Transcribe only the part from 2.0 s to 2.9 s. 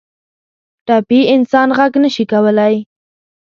نه شي کولی.